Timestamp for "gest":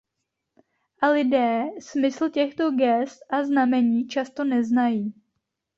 2.71-3.19